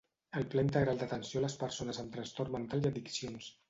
El 0.39 0.47
Pla 0.53 0.63
integral 0.67 1.03
d'atenció 1.03 1.43
a 1.43 1.45
les 1.45 1.59
persones 1.67 2.03
amb 2.05 2.13
trastorn 2.19 2.61
mental 2.61 2.87
i 2.87 2.95
addiccions. 2.95 3.57